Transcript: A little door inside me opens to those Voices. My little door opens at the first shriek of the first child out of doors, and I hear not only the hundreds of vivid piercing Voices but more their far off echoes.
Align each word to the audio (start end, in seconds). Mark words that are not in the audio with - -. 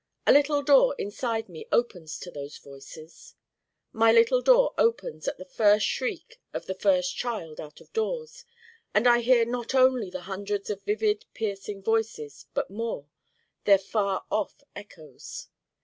A 0.25 0.31
little 0.33 0.63
door 0.63 0.95
inside 0.97 1.47
me 1.47 1.67
opens 1.71 2.17
to 2.21 2.31
those 2.31 2.57
Voices. 2.57 3.35
My 3.93 4.11
little 4.11 4.41
door 4.41 4.73
opens 4.75 5.27
at 5.27 5.37
the 5.37 5.45
first 5.45 5.85
shriek 5.85 6.41
of 6.55 6.65
the 6.65 6.73
first 6.73 7.15
child 7.15 7.59
out 7.61 7.79
of 7.81 7.93
doors, 7.93 8.43
and 8.95 9.05
I 9.07 9.19
hear 9.21 9.45
not 9.45 9.75
only 9.75 10.09
the 10.09 10.21
hundreds 10.21 10.71
of 10.71 10.81
vivid 10.81 11.25
piercing 11.35 11.83
Voices 11.83 12.47
but 12.55 12.71
more 12.71 13.09
their 13.65 13.77
far 13.77 14.25
off 14.31 14.63
echoes. 14.75 15.49